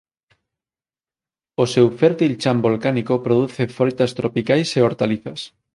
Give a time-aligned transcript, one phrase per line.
[1.63, 5.39] O seu fértil chan volcánico produce froitas tropicais e hortalizas.